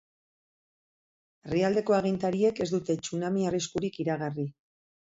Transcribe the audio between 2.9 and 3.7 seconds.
tsunami